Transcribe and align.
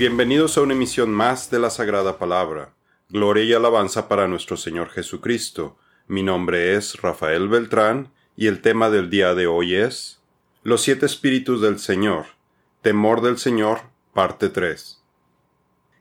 Bienvenidos 0.00 0.56
a 0.56 0.62
una 0.62 0.72
emisión 0.72 1.10
más 1.10 1.50
de 1.50 1.58
la 1.58 1.68
Sagrada 1.68 2.16
Palabra. 2.16 2.72
Gloria 3.10 3.44
y 3.44 3.52
alabanza 3.52 4.08
para 4.08 4.28
nuestro 4.28 4.56
Señor 4.56 4.88
Jesucristo. 4.88 5.76
Mi 6.06 6.22
nombre 6.22 6.74
es 6.74 7.02
Rafael 7.02 7.48
Beltrán 7.48 8.10
y 8.34 8.46
el 8.46 8.62
tema 8.62 8.88
del 8.88 9.10
día 9.10 9.34
de 9.34 9.46
hoy 9.46 9.74
es 9.74 10.22
Los 10.62 10.80
siete 10.80 11.04
espíritus 11.04 11.60
del 11.60 11.78
Señor. 11.78 12.24
Temor 12.80 13.20
del 13.20 13.36
Señor, 13.36 13.80
parte 14.14 14.48
3. 14.48 15.02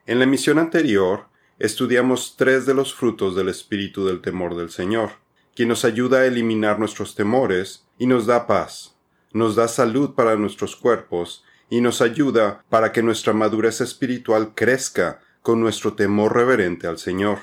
En 0.05 0.19
la 0.19 0.23
emisión 0.23 0.59
anterior 0.59 1.25
estudiamos 1.57 2.37
tres 2.37 2.65
de 2.65 2.75
los 2.75 2.93
frutos 2.93 3.35
del 3.35 3.49
espíritu 3.49 4.05
del 4.05 4.21
temor 4.21 4.55
del 4.55 4.69
Señor, 4.69 5.11
quien 5.53 5.67
nos 5.67 5.83
ayuda 5.83 6.19
a 6.19 6.25
eliminar 6.25 6.79
nuestros 6.79 7.15
temores 7.15 7.85
y 7.97 8.07
nos 8.07 8.27
da 8.27 8.47
paz, 8.47 8.95
nos 9.33 9.57
da 9.57 9.67
salud 9.67 10.11
para 10.15 10.37
nuestros 10.37 10.77
cuerpos 10.77 11.43
y 11.69 11.81
nos 11.81 12.01
ayuda 12.01 12.63
para 12.69 12.91
que 12.91 13.03
nuestra 13.03 13.33
madurez 13.33 13.81
espiritual 13.81 14.53
crezca 14.55 15.19
con 15.41 15.61
nuestro 15.61 15.93
temor 15.93 16.35
reverente 16.35 16.87
al 16.87 16.97
Señor. 16.97 17.39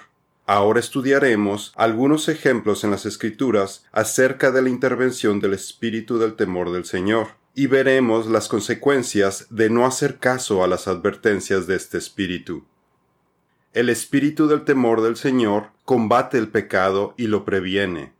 Ahora 0.47 0.81
estudiaremos 0.81 1.73
algunos 1.75 2.29
ejemplos 2.29 2.85
en 2.85 2.93
las 2.93 3.05
Escrituras 3.05 3.85
acerca 3.91 4.53
de 4.53 4.63
la 4.63 4.69
intervención 4.69 5.41
del 5.41 5.55
espíritu 5.55 6.19
del 6.19 6.35
temor 6.35 6.71
del 6.71 6.85
Señor, 6.85 7.29
y 7.55 7.67
veremos 7.69 8.27
las 8.27 8.49
consecuencias 8.49 9.47
de 9.51 9.71
no 9.71 9.87
hacer 9.87 10.19
caso 10.19 10.63
a 10.63 10.69
las 10.69 10.89
advertencias 10.89 11.67
de 11.67 11.75
este 11.75 11.97
espíritu. 11.97 12.65
El 13.73 13.89
espíritu 13.89 14.47
del 14.47 14.65
temor 14.65 15.03
del 15.03 15.17
Señor 15.17 15.71
combate 15.85 16.39
el 16.39 16.49
pecado 16.49 17.15
y 17.17 17.27
lo 17.27 17.45
previene. 17.45 18.13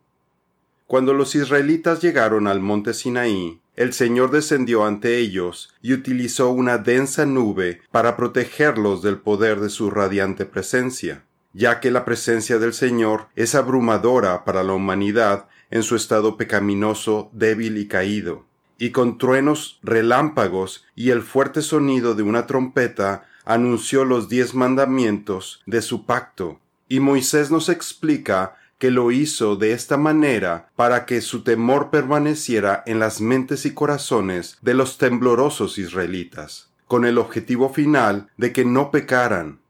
Cuando 0.87 1.15
los 1.15 1.35
israelitas 1.35 2.01
llegaron 2.01 2.47
al 2.47 2.61
monte 2.61 2.95
Sinaí, 2.95 3.61
el 3.77 3.93
Señor 3.93 4.31
descendió 4.31 4.85
ante 4.87 5.19
ellos 5.19 5.73
y 5.83 5.93
utilizó 5.93 6.51
una 6.51 6.79
densa 6.79 7.27
nube 7.27 7.83
para 7.91 8.17
protegerlos 8.17 9.03
del 9.03 9.19
poder 9.19 9.61
de 9.61 9.69
su 9.69 9.91
radiante 9.91 10.47
presencia, 10.47 11.25
ya 11.53 11.79
que 11.81 11.91
la 11.91 12.05
presencia 12.05 12.59
del 12.59 12.73
Señor 12.73 13.29
es 13.37 13.55
abrumadora 13.55 14.45
para 14.45 14.63
la 14.63 14.73
humanidad 14.73 15.47
en 15.71 15.83
su 15.83 15.95
estado 15.95 16.37
pecaminoso, 16.37 17.31
débil 17.33 17.77
y 17.77 17.87
caído. 17.87 18.45
Y 18.79 18.91
con 18.91 19.19
truenos, 19.19 19.79
relámpagos 19.83 20.85
y 20.95 21.11
el 21.11 21.23
fuerte 21.23 21.63
sonido 21.63 22.15
de 22.15 22.23
una 22.23 22.47
trompeta 22.47 23.27
anunció 23.45 24.05
los 24.05 24.29
diez 24.29 24.55
mandamientos 24.55 25.63
de 25.67 25.83
su 25.83 26.05
pacto. 26.05 26.61
Y 26.89 27.01
Moisés 27.01 27.51
nos 27.51 27.69
explica 27.69 28.57
que 28.79 28.91
lo 28.91 29.11
hizo 29.11 29.57
de 29.57 29.73
esta 29.73 29.97
manera 29.97 30.71
para 30.77 31.07
que 31.07 31.21
su 31.21 31.43
temor 31.43 31.91
permaneciera 31.91 32.83
en 32.87 32.99
las 32.99 33.21
mentes 33.21 33.65
y 33.67 33.73
corazones 33.73 34.59
de 34.61 34.75
los 34.75 34.99
temblorosos 34.99 35.79
israelitas, 35.79 36.71
con 36.87 37.05
el 37.07 37.19
objetivo 37.19 37.73
final 37.73 38.29
de 38.37 38.53
que 38.53 38.65
no 38.65 38.91
pecaran. 38.91 39.61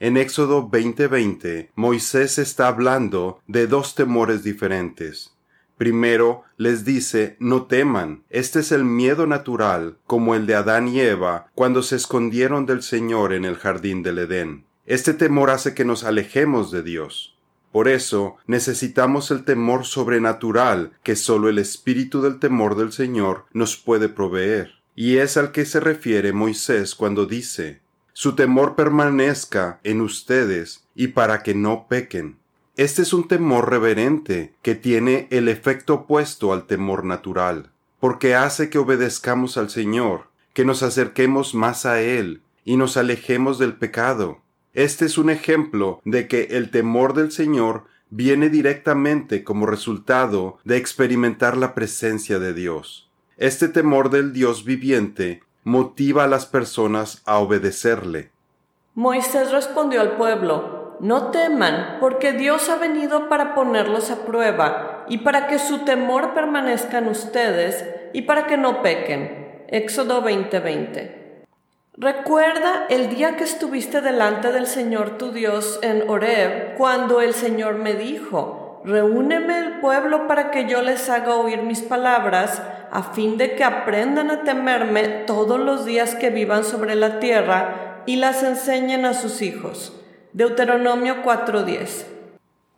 En 0.00 0.16
Éxodo 0.16 0.68
20:20, 0.68 1.70
Moisés 1.74 2.38
está 2.38 2.68
hablando 2.68 3.40
de 3.46 3.66
dos 3.66 3.94
temores 3.94 4.44
diferentes. 4.44 5.34
Primero 5.76 6.42
les 6.56 6.84
dice, 6.84 7.36
no 7.38 7.66
teman, 7.66 8.24
este 8.30 8.60
es 8.60 8.72
el 8.72 8.84
miedo 8.84 9.26
natural, 9.26 9.96
como 10.06 10.34
el 10.34 10.46
de 10.46 10.56
Adán 10.56 10.88
y 10.88 11.00
Eva 11.00 11.46
cuando 11.54 11.82
se 11.82 11.96
escondieron 11.96 12.66
del 12.66 12.82
Señor 12.82 13.32
en 13.32 13.44
el 13.44 13.56
jardín 13.56 14.02
del 14.02 14.18
Edén. 14.18 14.64
Este 14.86 15.14
temor 15.14 15.50
hace 15.50 15.74
que 15.74 15.84
nos 15.84 16.02
alejemos 16.02 16.72
de 16.72 16.82
Dios. 16.82 17.37
Por 17.72 17.88
eso 17.88 18.36
necesitamos 18.46 19.30
el 19.30 19.44
temor 19.44 19.84
sobrenatural 19.84 20.92
que 21.02 21.16
sólo 21.16 21.48
el 21.48 21.58
espíritu 21.58 22.22
del 22.22 22.38
temor 22.38 22.76
del 22.76 22.92
Señor 22.92 23.44
nos 23.52 23.76
puede 23.76 24.08
proveer. 24.08 24.72
Y 24.94 25.18
es 25.18 25.36
al 25.36 25.52
que 25.52 25.64
se 25.64 25.78
refiere 25.80 26.32
Moisés 26.32 26.94
cuando 26.94 27.26
dice, 27.26 27.80
Su 28.12 28.34
temor 28.34 28.74
permanezca 28.74 29.80
en 29.84 30.00
ustedes 30.00 30.84
y 30.94 31.08
para 31.08 31.42
que 31.42 31.54
no 31.54 31.86
pequen. 31.88 32.38
Este 32.76 33.02
es 33.02 33.12
un 33.12 33.28
temor 33.28 33.70
reverente 33.70 34.54
que 34.62 34.74
tiene 34.74 35.28
el 35.30 35.48
efecto 35.48 35.94
opuesto 35.94 36.52
al 36.52 36.66
temor 36.66 37.04
natural, 37.04 37.70
porque 38.00 38.34
hace 38.34 38.70
que 38.70 38.78
obedezcamos 38.78 39.56
al 39.56 39.68
Señor, 39.68 40.28
que 40.54 40.64
nos 40.64 40.82
acerquemos 40.82 41.54
más 41.54 41.86
a 41.86 42.00
Él 42.00 42.42
y 42.64 42.76
nos 42.76 42.96
alejemos 42.96 43.58
del 43.58 43.74
pecado 43.74 44.42
este 44.74 45.06
es 45.06 45.18
un 45.18 45.30
ejemplo 45.30 46.00
de 46.04 46.28
que 46.28 46.48
el 46.50 46.70
temor 46.70 47.14
del 47.14 47.32
Señor 47.32 47.84
viene 48.10 48.48
directamente 48.48 49.44
como 49.44 49.66
resultado 49.66 50.58
de 50.64 50.76
experimentar 50.76 51.56
la 51.56 51.74
presencia 51.74 52.38
de 52.38 52.54
Dios. 52.54 53.10
Este 53.36 53.68
temor 53.68 54.10
del 54.10 54.32
Dios 54.32 54.64
viviente 54.64 55.42
motiva 55.64 56.24
a 56.24 56.28
las 56.28 56.46
personas 56.46 57.22
a 57.26 57.38
obedecerle. 57.38 58.30
Moisés 58.94 59.52
respondió 59.52 60.00
al 60.00 60.16
pueblo, 60.16 60.96
No 61.00 61.30
teman, 61.30 61.98
porque 62.00 62.32
Dios 62.32 62.68
ha 62.68 62.76
venido 62.76 63.28
para 63.28 63.54
ponerlos 63.54 64.10
a 64.10 64.24
prueba, 64.26 65.04
y 65.08 65.18
para 65.18 65.46
que 65.46 65.60
su 65.60 65.84
temor 65.84 66.34
permanezca 66.34 66.98
en 66.98 67.06
ustedes, 67.06 67.84
y 68.12 68.22
para 68.22 68.46
que 68.46 68.56
no 68.56 68.82
pequen. 68.82 69.64
Éxodo 69.68 70.22
20:20. 70.22 71.17
Recuerda 72.00 72.86
el 72.90 73.12
día 73.12 73.36
que 73.36 73.42
estuviste 73.42 74.00
delante 74.00 74.52
del 74.52 74.68
Señor 74.68 75.18
tu 75.18 75.32
Dios 75.32 75.80
en 75.82 76.08
Horeb, 76.08 76.76
cuando 76.76 77.20
el 77.20 77.34
Señor 77.34 77.74
me 77.74 77.94
dijo, 77.94 78.80
Reúneme 78.84 79.58
el 79.58 79.80
pueblo 79.80 80.28
para 80.28 80.52
que 80.52 80.68
yo 80.68 80.80
les 80.80 81.10
haga 81.10 81.34
oír 81.34 81.62
mis 81.62 81.80
palabras, 81.80 82.62
a 82.92 83.02
fin 83.02 83.36
de 83.36 83.56
que 83.56 83.64
aprendan 83.64 84.30
a 84.30 84.44
temerme 84.44 85.08
todos 85.26 85.58
los 85.58 85.84
días 85.86 86.14
que 86.14 86.30
vivan 86.30 86.62
sobre 86.62 86.94
la 86.94 87.18
tierra 87.18 88.04
y 88.06 88.14
las 88.14 88.44
enseñen 88.44 89.04
a 89.04 89.12
sus 89.12 89.42
hijos. 89.42 90.00
Deuteronomio 90.32 91.24
4:10 91.24 92.06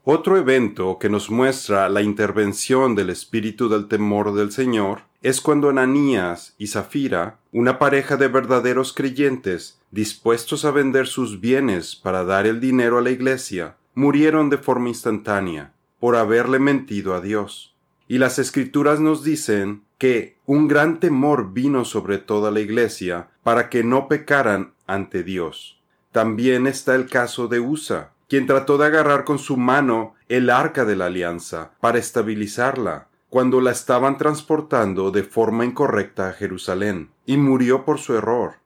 Otro 0.04 0.38
evento 0.38 0.98
que 0.98 1.10
nos 1.10 1.30
muestra 1.30 1.90
la 1.90 2.00
intervención 2.00 2.94
del 2.94 3.10
espíritu 3.10 3.68
del 3.68 3.86
temor 3.86 4.32
del 4.32 4.50
Señor 4.50 5.09
es 5.22 5.40
cuando 5.40 5.68
Ananías 5.68 6.54
y 6.56 6.68
Zafira, 6.68 7.38
una 7.52 7.78
pareja 7.78 8.16
de 8.16 8.28
verdaderos 8.28 8.92
creyentes 8.92 9.78
dispuestos 9.90 10.64
a 10.64 10.70
vender 10.70 11.06
sus 11.06 11.40
bienes 11.40 11.96
para 11.96 12.24
dar 12.24 12.46
el 12.46 12.60
dinero 12.60 12.98
a 12.98 13.02
la 13.02 13.10
iglesia, 13.10 13.76
murieron 13.94 14.48
de 14.48 14.58
forma 14.58 14.88
instantánea 14.88 15.72
por 15.98 16.16
haberle 16.16 16.58
mentido 16.58 17.14
a 17.14 17.20
Dios. 17.20 17.74
Y 18.08 18.18
las 18.18 18.38
escrituras 18.38 18.98
nos 18.98 19.22
dicen 19.22 19.82
que 19.98 20.38
un 20.46 20.68
gran 20.68 20.98
temor 20.98 21.52
vino 21.52 21.84
sobre 21.84 22.18
toda 22.18 22.50
la 22.50 22.60
iglesia 22.60 23.28
para 23.42 23.68
que 23.68 23.84
no 23.84 24.08
pecaran 24.08 24.72
ante 24.86 25.22
Dios. 25.22 25.80
También 26.10 26.66
está 26.66 26.94
el 26.94 27.06
caso 27.06 27.46
de 27.46 27.60
Usa, 27.60 28.12
quien 28.28 28.46
trató 28.46 28.78
de 28.78 28.86
agarrar 28.86 29.24
con 29.24 29.38
su 29.38 29.56
mano 29.56 30.14
el 30.28 30.50
arca 30.50 30.84
de 30.84 30.96
la 30.96 31.06
alianza 31.06 31.72
para 31.80 31.98
estabilizarla, 31.98 33.08
cuando 33.30 33.60
la 33.60 33.70
estaban 33.70 34.18
transportando 34.18 35.10
de 35.10 35.22
forma 35.22 35.64
incorrecta 35.64 36.28
a 36.28 36.32
Jerusalén, 36.32 37.10
y 37.24 37.36
murió 37.36 37.84
por 37.84 37.98
su 37.98 38.14
error. 38.14 38.56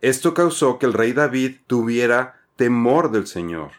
Esto 0.00 0.32
causó 0.32 0.78
que 0.78 0.86
el 0.86 0.92
rey 0.92 1.12
David 1.12 1.56
tuviera 1.66 2.40
temor 2.56 3.10
del 3.10 3.26
Señor. 3.26 3.72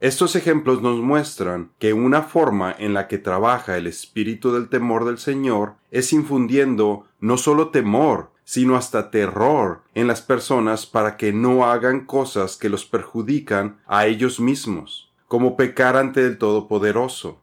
Estos 0.00 0.34
ejemplos 0.36 0.82
nos 0.82 0.98
muestran 0.98 1.70
que 1.78 1.92
una 1.92 2.22
forma 2.22 2.74
en 2.76 2.94
la 2.94 3.08
que 3.08 3.18
trabaja 3.18 3.76
el 3.76 3.86
espíritu 3.86 4.52
del 4.52 4.68
temor 4.68 5.04
del 5.04 5.18
Señor 5.18 5.74
es 5.90 6.12
infundiendo 6.12 7.06
no 7.20 7.36
solo 7.36 7.68
temor, 7.68 8.30
sino 8.44 8.76
hasta 8.76 9.10
terror 9.10 9.82
en 9.94 10.06
las 10.06 10.20
personas 10.20 10.86
para 10.86 11.16
que 11.16 11.32
no 11.32 11.66
hagan 11.66 12.04
cosas 12.04 12.56
que 12.56 12.68
los 12.68 12.84
perjudican 12.84 13.80
a 13.86 14.06
ellos 14.06 14.40
mismos, 14.40 15.12
como 15.28 15.56
pecar 15.56 15.96
ante 15.96 16.26
el 16.26 16.38
Todopoderoso. 16.38 17.41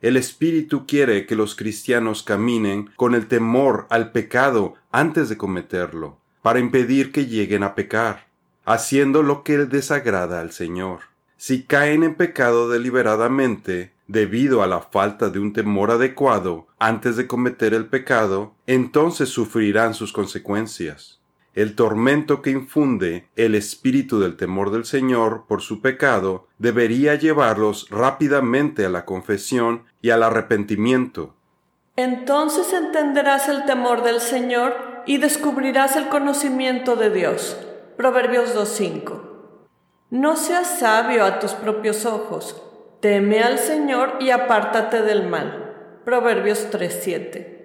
El 0.00 0.16
Espíritu 0.16 0.86
quiere 0.86 1.26
que 1.26 1.34
los 1.34 1.56
cristianos 1.56 2.22
caminen 2.22 2.90
con 2.94 3.14
el 3.14 3.26
temor 3.26 3.86
al 3.90 4.12
pecado 4.12 4.74
antes 4.92 5.28
de 5.28 5.36
cometerlo, 5.36 6.18
para 6.40 6.60
impedir 6.60 7.10
que 7.10 7.26
lleguen 7.26 7.64
a 7.64 7.74
pecar, 7.74 8.28
haciendo 8.64 9.24
lo 9.24 9.42
que 9.42 9.58
desagrada 9.58 10.40
al 10.40 10.52
Señor. 10.52 11.00
Si 11.36 11.64
caen 11.64 12.04
en 12.04 12.14
pecado 12.14 12.68
deliberadamente, 12.68 13.92
debido 14.06 14.62
a 14.62 14.68
la 14.68 14.80
falta 14.80 15.30
de 15.30 15.40
un 15.40 15.52
temor 15.52 15.90
adecuado 15.90 16.68
antes 16.78 17.16
de 17.16 17.26
cometer 17.26 17.74
el 17.74 17.86
pecado, 17.86 18.54
entonces 18.66 19.28
sufrirán 19.28 19.94
sus 19.94 20.12
consecuencias 20.12 21.17
el 21.54 21.74
tormento 21.74 22.42
que 22.42 22.50
infunde 22.50 23.28
el 23.36 23.54
espíritu 23.54 24.20
del 24.20 24.36
temor 24.36 24.70
del 24.70 24.84
Señor 24.84 25.44
por 25.48 25.60
su 25.60 25.80
pecado 25.80 26.46
debería 26.58 27.14
llevarlos 27.14 27.88
rápidamente 27.90 28.84
a 28.84 28.88
la 28.88 29.04
confesión 29.04 29.84
y 30.00 30.10
al 30.10 30.22
arrepentimiento. 30.22 31.34
Entonces 31.96 32.72
entenderás 32.72 33.48
el 33.48 33.64
temor 33.64 34.04
del 34.04 34.20
Señor 34.20 35.02
y 35.04 35.18
descubrirás 35.18 35.96
el 35.96 36.08
conocimiento 36.08 36.94
de 36.94 37.10
Dios. 37.10 37.56
Proverbios 37.96 38.54
2.5. 38.54 39.22
No 40.10 40.36
seas 40.36 40.78
sabio 40.78 41.24
a 41.24 41.40
tus 41.40 41.54
propios 41.54 42.06
ojos, 42.06 42.62
teme 43.00 43.42
al 43.42 43.58
Señor 43.58 44.18
y 44.20 44.30
apártate 44.30 45.02
del 45.02 45.28
mal. 45.28 46.00
Proverbios 46.04 46.68
3.7. 46.70 47.57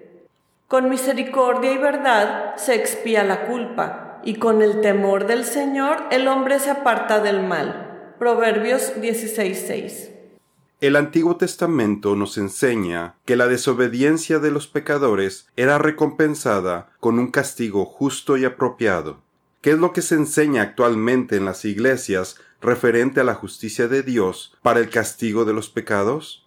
Con 0.68 0.88
misericordia 0.88 1.72
y 1.72 1.78
verdad 1.78 2.56
se 2.56 2.74
expía 2.74 3.22
la 3.22 3.46
culpa, 3.46 4.20
y 4.24 4.36
con 4.36 4.62
el 4.62 4.80
temor 4.80 5.26
del 5.26 5.44
Señor 5.44 5.98
el 6.10 6.26
hombre 6.26 6.58
se 6.58 6.70
aparta 6.70 7.20
del 7.20 7.42
mal. 7.42 8.14
Proverbios 8.18 8.94
16:6. 8.96 10.10
El 10.80 10.96
Antiguo 10.96 11.36
Testamento 11.36 12.16
nos 12.16 12.38
enseña 12.38 13.14
que 13.26 13.36
la 13.36 13.46
desobediencia 13.46 14.38
de 14.38 14.50
los 14.50 14.66
pecadores 14.66 15.48
era 15.56 15.78
recompensada 15.78 16.90
con 16.98 17.18
un 17.18 17.30
castigo 17.30 17.84
justo 17.84 18.36
y 18.36 18.44
apropiado. 18.44 19.22
¿Qué 19.60 19.70
es 19.70 19.78
lo 19.78 19.92
que 19.92 20.02
se 20.02 20.14
enseña 20.14 20.62
actualmente 20.62 21.36
en 21.36 21.44
las 21.44 21.64
iglesias 21.64 22.36
referente 22.60 23.20
a 23.20 23.24
la 23.24 23.34
justicia 23.34 23.88
de 23.88 24.02
Dios 24.02 24.56
para 24.62 24.80
el 24.80 24.90
castigo 24.90 25.44
de 25.44 25.52
los 25.52 25.68
pecados? 25.68 26.43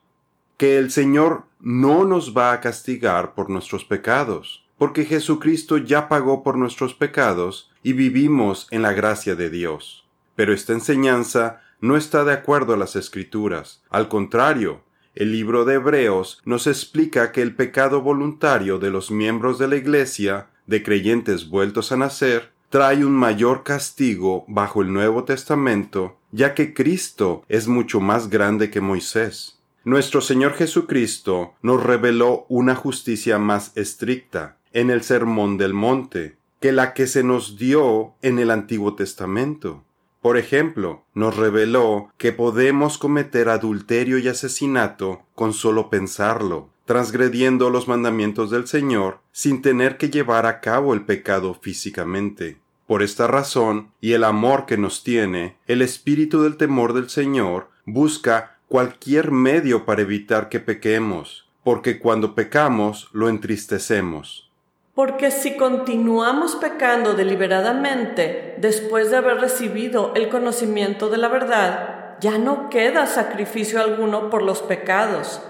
Que 0.58 0.78
el 0.78 0.90
Señor 0.92 1.44
no 1.60 2.04
nos 2.04 2.36
va 2.36 2.52
a 2.52 2.62
castigar 2.62 3.36
por 3.36 3.50
nuestros 3.50 3.86
pecados, 3.86 4.68
porque 4.78 5.06
Jesucristo 5.06 5.78
ya 5.78 6.08
pagó 6.10 6.44
por 6.44 6.58
nuestros 6.58 6.94
pecados 6.94 7.72
y 7.84 7.94
vivimos 7.94 8.68
en 8.72 8.82
la 8.82 8.94
gracia 8.94 9.36
de 9.36 9.50
Dios. 9.50 10.08
Pero 10.36 10.54
esta 10.54 10.74
enseñanza 10.74 11.62
no 11.80 11.96
está 11.96 12.24
de 12.24 12.34
acuerdo 12.34 12.74
a 12.74 12.78
las 12.78 12.96
Escrituras. 12.96 13.84
Al 13.90 14.10
contrario, 14.10 14.82
el 15.14 15.32
libro 15.32 15.66
de 15.66 15.76
Hebreos 15.76 16.42
nos 16.46 16.68
explica 16.68 17.32
que 17.32 17.42
el 17.42 17.56
pecado 17.56 18.02
voluntario 18.02 18.78
de 18.80 18.92
los 18.92 19.10
miembros 19.10 19.58
de 19.58 19.68
la 19.68 19.76
Iglesia, 19.76 20.48
de 20.66 20.84
creyentes 20.84 21.50
vueltos 21.50 21.92
a 21.92 21.98
nacer, 21.98 22.52
trae 22.70 23.06
un 23.06 23.14
mayor 23.14 23.64
castigo 23.64 24.44
bajo 24.48 24.82
el 24.82 24.92
Nuevo 24.92 25.24
Testamento, 25.24 26.18
ya 26.32 26.54
que 26.54 26.74
Cristo 26.74 27.44
es 27.48 27.68
mucho 27.68 28.00
más 28.00 28.30
grande 28.30 28.70
que 28.70 28.82
Moisés. 28.82 29.57
Nuestro 29.88 30.20
Señor 30.20 30.56
Jesucristo 30.56 31.54
nos 31.62 31.82
reveló 31.82 32.46
una 32.50 32.76
justicia 32.76 33.40
más 33.40 33.72
estricta 33.78 34.58
en 34.74 34.90
el 34.90 35.02
Sermón 35.02 35.58
del 35.58 35.74
Monte 35.74 36.36
que 36.60 36.74
la 36.74 36.94
que 36.94 37.08
se 37.08 37.24
nos 37.24 37.58
dio 37.58 38.14
en 38.22 38.38
el 38.38 38.52
Antiguo 38.52 38.96
Testamento. 38.96 39.86
Por 40.22 40.38
ejemplo, 40.38 41.06
nos 41.14 41.38
reveló 41.38 42.12
que 42.18 42.34
podemos 42.34 42.98
cometer 42.98 43.48
adulterio 43.48 44.18
y 44.18 44.28
asesinato 44.28 45.22
con 45.36 45.54
solo 45.54 45.90
pensarlo, 45.90 46.68
transgrediendo 46.84 47.70
los 47.70 47.88
mandamientos 47.88 48.52
del 48.52 48.68
Señor 48.68 49.22
sin 49.32 49.62
tener 49.62 49.96
que 49.96 50.10
llevar 50.10 50.48
a 50.48 50.60
cabo 50.60 50.94
el 50.96 51.06
pecado 51.06 51.54
físicamente. 51.54 52.58
Por 52.88 53.04
esta 53.04 53.28
razón, 53.28 53.92
y 54.02 54.12
el 54.12 54.26
amor 54.26 54.66
que 54.66 54.78
nos 54.78 55.06
tiene, 55.06 55.56
el 55.66 55.82
espíritu 55.82 56.42
del 56.42 56.58
temor 56.58 56.92
del 56.92 57.10
Señor 57.10 57.70
busca 57.86 58.57
cualquier 58.68 59.32
medio 59.32 59.86
para 59.86 60.02
evitar 60.02 60.50
que 60.50 60.60
pequemos, 60.60 61.50
porque 61.64 62.00
cuando 62.00 62.36
pecamos 62.36 63.10
lo 63.14 63.30
entristecemos. 63.30 64.52
Porque 64.94 65.32
si 65.32 65.58
continuamos 65.58 66.56
pecando 66.56 67.14
deliberadamente 67.14 68.56
después 68.60 69.12
de 69.12 69.18
haber 69.18 69.38
recibido 69.38 70.14
el 70.16 70.30
conocimiento 70.30 71.10
de 71.10 71.18
la 71.18 71.28
verdad, 71.28 72.18
ya 72.20 72.38
no 72.38 72.70
queda 72.70 73.06
sacrificio 73.06 73.80
alguno 73.80 74.30
por 74.30 74.42
los 74.42 74.62
pecados, 74.64 75.42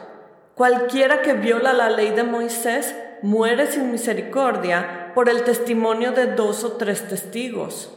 Cualquiera 0.57 1.21
que 1.21 1.33
viola 1.33 1.71
la 1.71 1.87
ley 1.91 2.09
de 2.09 2.23
Moisés 2.23 2.95
muere 3.21 3.67
sin 3.67 3.91
misericordia 3.91 5.11
por 5.13 5.29
el 5.29 5.43
testimonio 5.43 6.13
de 6.13 6.33
dos 6.33 6.63
o 6.63 6.71
tres 6.77 7.07
testigos. 7.07 7.95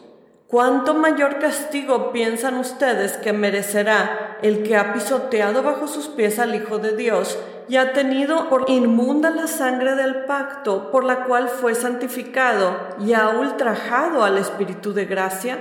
¿Cuánto 0.51 0.95
mayor 0.95 1.39
castigo 1.39 2.11
piensan 2.11 2.57
ustedes 2.57 3.17
que 3.17 3.33
merecerá 3.33 4.37
el 4.43 4.65
que 4.65 4.77
ha 4.77 4.93
pisoteado 4.93 5.63
bajo 5.63 5.87
sus 5.87 6.09
pies 6.09 6.41
al 6.41 6.57
Hijo 6.57 6.79
de 6.79 6.97
Dios 6.97 7.39
y 7.69 7.77
ha 7.77 7.93
tenido 7.93 8.49
por 8.49 8.69
inmunda 8.69 9.31
la 9.31 9.47
sangre 9.47 9.95
del 9.95 10.25
pacto 10.25 10.91
por 10.91 11.05
la 11.05 11.23
cual 11.27 11.49
fue 11.49 11.77
santificado 11.77 12.77
y 12.99 13.13
ha 13.13 13.29
ultrajado 13.29 14.25
al 14.25 14.39
Espíritu 14.39 14.93
de 14.93 15.05
gracia? 15.05 15.59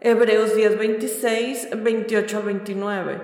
Hebreos 0.00 0.56
10, 0.56 0.78
26, 0.78 1.68
28 1.82 2.42
29. 2.42 3.20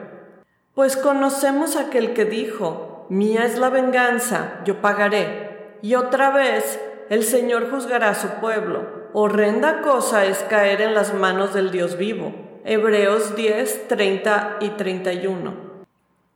Pues 0.75 0.99
conocemos 0.99 1.77
aquel 1.77 2.13
que 2.13 2.27
dijo, 2.27 3.07
Mía 3.09 3.47
es 3.47 3.57
la 3.57 3.71
venganza, 3.71 4.61
yo 4.67 4.83
pagaré. 4.83 5.79
Y 5.81 5.95
otra 5.95 6.29
vez, 6.29 6.79
el 7.09 7.25
Señor 7.25 7.71
juzgará 7.71 8.11
a 8.11 8.15
su 8.15 8.29
pueblo. 8.43 8.98
Horrenda 9.15 9.81
cosa 9.81 10.27
es 10.27 10.39
caer 10.51 10.83
en 10.83 10.95
las 10.95 11.15
manos 11.15 11.55
del 11.55 11.71
Dios 11.71 11.97
vivo. 11.97 12.35
Hebreos 12.65 13.35
10, 13.37 13.89
30 13.89 14.59
y 14.61 14.69
31. 14.71 15.55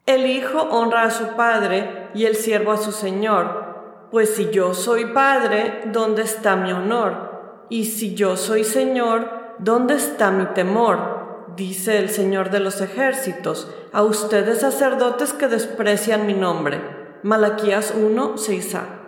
El 0.07 0.27
Hijo 0.27 0.63
honra 0.63 1.03
a 1.03 1.11
su 1.11 1.29
Padre 1.37 2.09
y 2.15 2.25
el 2.25 2.37
siervo 2.37 2.73
a 2.73 2.79
su 2.79 2.93
Señor. 2.93 4.09
Pues 4.11 4.35
si 4.35 4.51
yo 4.51 4.73
soy 4.73 5.07
Padre, 5.07 5.83
¿dónde 5.87 6.23
está 6.23 6.57
mi 6.57 6.73
honor? 6.73 7.67
Y 7.69 7.85
si 7.85 8.15
yo 8.15 8.37
soy 8.37 8.65
Señor, 8.65 9.29
¿dónde 9.59 9.95
está 9.95 10.31
mi 10.31 10.47
temor? 10.47 11.23
dice 11.57 11.99
el 11.99 12.09
Señor 12.09 12.51
de 12.51 12.61
los 12.61 12.81
ejércitos, 12.81 13.71
a 13.93 14.03
ustedes 14.03 14.61
sacerdotes 14.61 15.35
que 15.35 15.49
desprecian 15.49 16.27
mi 16.27 16.35
nombre. 16.35 16.81
Malaquías 17.23 17.93
1, 17.95 18.37
6a. 18.37 19.02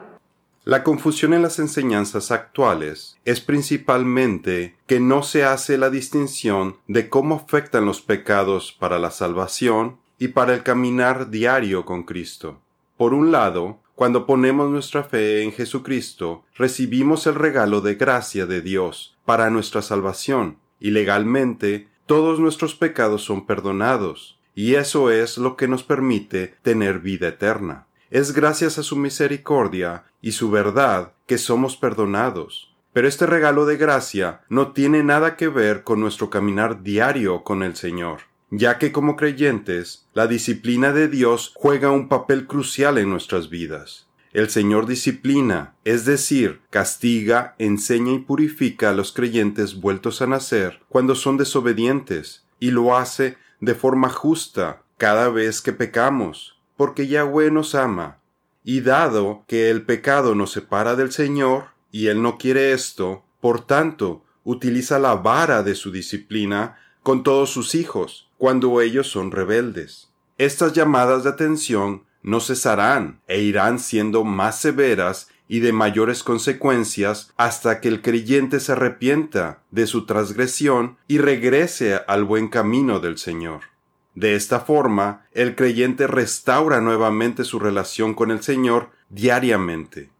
La 0.65 0.83
confusión 0.83 1.35
en 1.35 1.43
las 1.43 1.59
enseñanzas 1.59 2.31
actuales 2.31 3.19
es 3.27 3.43
principalmente 3.43 4.77
que 4.87 4.99
no 4.99 5.23
se 5.23 5.45
hace 5.45 5.77
la 5.77 5.91
distinción 5.91 6.79
de 6.89 7.11
cómo 7.11 7.35
afectan 7.35 7.85
los 7.85 8.01
pecados 8.01 8.73
para 8.73 8.99
la 8.99 9.11
salvación 9.11 9.99
y 10.19 10.29
para 10.29 10.55
el 10.55 10.63
caminar 10.63 11.29
diario 11.29 11.85
con 11.85 12.05
Cristo. 12.05 12.63
Por 12.97 13.13
un 13.13 13.31
lado, 13.31 13.81
cuando 13.95 14.25
ponemos 14.25 14.71
nuestra 14.71 15.05
fe 15.05 15.43
en 15.43 15.53
Jesucristo, 15.53 16.45
recibimos 16.55 17.27
el 17.27 17.35
regalo 17.35 17.83
de 17.83 17.97
gracia 17.97 18.47
de 18.47 18.63
Dios 18.63 19.19
para 19.27 19.51
nuestra 19.51 19.83
salvación, 19.83 20.57
y 20.81 20.93
legalmente 20.93 21.89
todos 22.07 22.41
nuestros 22.41 22.75
pecados 22.75 23.23
son 23.23 23.45
perdonados, 23.45 24.39
y 24.55 24.77
eso 24.77 25.11
es 25.11 25.37
lo 25.37 25.57
que 25.57 25.69
nos 25.69 25.85
permite 25.85 26.55
tener 26.63 27.01
vida 27.01 27.29
eterna. 27.29 27.87
Es 28.15 28.33
gracias 28.33 28.79
a 28.79 28.85
su 28.85 28.95
misericordia 28.95 30.05
y 30.23 30.31
su 30.31 30.49
verdad 30.49 31.15
que 31.27 31.37
somos 31.37 31.77
perdonados. 31.77 32.73
Pero 32.93 33.09
este 33.09 33.27
regalo 33.27 33.67
de 33.67 33.77
gracia 33.77 34.43
no 34.49 34.71
tiene 34.71 35.03
nada 35.03 35.37
que 35.37 35.49
ver 35.49 35.83
con 35.83 35.99
nuestro 35.99 36.31
caminar 36.31 36.85
diario 36.85 37.43
con 37.43 37.65
el 37.65 37.75
Señor, 37.75 38.21
ya 38.53 38.79
que 38.79 38.93
como 38.93 39.17
creyentes, 39.17 40.07
la 40.15 40.29
disciplina 40.29 40.93
de 40.93 41.09
Dios 41.09 41.51
juega 41.57 41.91
un 41.91 42.09
papel 42.09 42.47
crucial 42.47 42.99
en 42.99 43.11
nuestras 43.11 43.51
vidas. 43.51 44.07
El 44.33 44.49
Señor 44.49 44.87
disciplina, 44.87 45.75
es 45.83 46.05
decir, 46.05 46.61
castiga, 46.71 47.57
enseña 47.59 48.13
y 48.13 48.21
purifica 48.21 48.91
a 48.91 48.95
los 48.95 49.11
creyentes 49.11 49.81
vueltos 49.81 50.23
a 50.23 50.29
nacer 50.29 50.83
cuando 50.89 51.17
son 51.17 51.37
desobedientes, 51.37 52.47
y 52.61 52.71
lo 52.71 52.97
hace 52.97 53.39
de 53.59 53.75
forma 53.75 54.09
justa 54.09 54.85
cada 54.99 55.31
vez 55.31 55.61
que 55.61 55.73
pecamos, 55.73 56.54
porque 56.77 57.07
Yahweh 57.07 57.51
nos 57.51 57.75
ama. 57.75 58.19
Y 58.63 58.81
dado 58.81 59.45
que 59.47 59.71
el 59.71 59.83
pecado 59.83 60.35
nos 60.35 60.53
separa 60.53 60.97
del 60.97 61.13
Señor, 61.13 61.67
y 61.93 62.09
Él 62.09 62.23
no 62.23 62.39
quiere 62.39 62.73
esto, 62.73 63.25
por 63.41 63.67
tanto, 63.67 64.25
utiliza 64.43 64.99
la 64.99 65.15
vara 65.15 65.63
de 65.63 65.75
su 65.75 65.91
disciplina 65.93 66.79
con 67.03 67.23
todos 67.23 67.51
sus 67.51 67.75
hijos, 67.75 68.31
cuando 68.39 68.81
ellos 68.81 69.07
son 69.07 69.31
rebeldes. 69.31 70.09
Estas 70.39 70.73
llamadas 70.73 71.25
de 71.25 71.31
atención 71.31 72.05
no 72.23 72.41
cesarán 72.41 73.21
e 73.29 73.43
irán 73.43 73.79
siendo 73.79 74.25
más 74.25 74.59
severas 74.61 75.29
y 75.47 75.61
de 75.61 75.73
mayores 75.73 76.23
consecuencias 76.23 77.33
hasta 77.37 77.81
que 77.81 77.89
el 77.89 78.01
creyente 78.01 78.61
se 78.61 78.73
arrepienta 78.73 79.63
de 79.71 79.87
su 79.87 80.07
transgresión 80.07 80.97
y 81.07 81.19
regrese 81.19 82.01
al 82.07 82.25
buen 82.25 82.49
camino 82.49 82.99
del 82.99 83.19
Señor. 83.19 83.74
De 84.15 84.37
esta 84.37 84.61
forma, 84.61 85.27
el 85.33 85.57
creyente 85.57 86.07
restaura 86.07 86.81
nuevamente 86.81 87.45
su 87.45 87.59
relación 87.59 88.15
con 88.15 88.31
el 88.31 88.43
Señor 88.43 88.91
diariamente. 89.09 90.11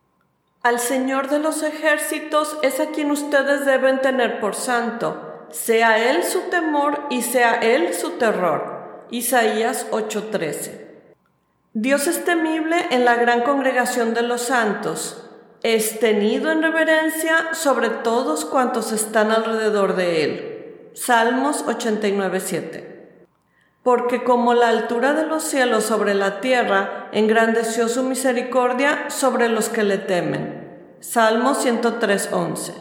Al 0.63 0.81
Señor 0.81 1.29
de 1.29 1.39
los 1.39 1.63
ejércitos 1.63 2.57
es 2.63 2.81
a 2.81 2.91
quien 2.91 3.11
ustedes 3.11 3.67
deben 3.67 4.01
tener 4.01 4.41
por 4.41 4.55
santo, 4.55 5.47
sea 5.51 6.11
Él 6.11 6.25
su 6.25 6.41
temor 6.51 7.07
y 7.11 7.23
sea 7.23 7.55
Él 7.55 7.95
su 7.95 8.13
terror. 8.13 9.07
Isaías 9.11 9.87
8:13 9.91 10.85
Dios 11.75 12.07
es 12.07 12.25
temible 12.25 12.77
en 12.91 13.05
la 13.05 13.17
gran 13.17 13.43
congregación 13.43 14.15
de 14.15 14.23
los 14.23 14.43
santos, 14.43 15.29
es 15.63 15.99
tenido 15.99 16.51
en 16.51 16.63
reverencia 16.63 17.53
sobre 17.53 17.89
todos 17.91 18.45
cuantos 18.45 18.93
están 18.93 19.31
alrededor 19.33 19.97
de 19.97 20.25
él. 20.25 20.91
Salmos 20.95 21.65
89.7. 21.67 22.94
Porque 23.85 24.25
como 24.25 24.55
la 24.55 24.71
altura 24.71 25.13
de 25.13 25.27
los 25.27 25.45
cielos 25.45 25.85
sobre 25.85 26.15
la 26.15 26.41
tierra, 26.41 27.11
engrandeció 27.13 27.89
su 27.89 28.03
misericordia 28.03 29.11
sobre 29.11 29.49
los 29.49 29.69
que 29.69 29.85
le 29.85 29.99
temen. 29.99 30.97
Salmos 31.01 31.65
103.11. 31.65 32.73